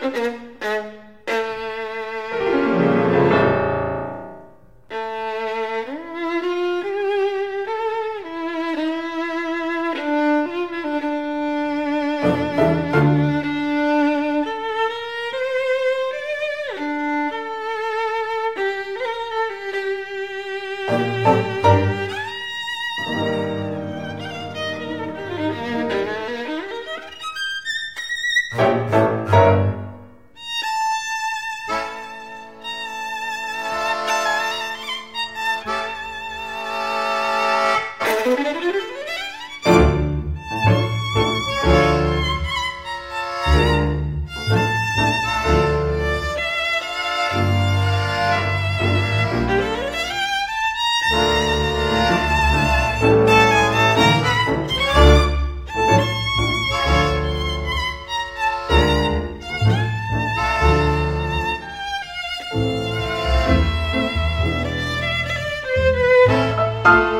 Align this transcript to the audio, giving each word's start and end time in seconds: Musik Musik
Musik 0.00 0.47
Musik 66.88 67.17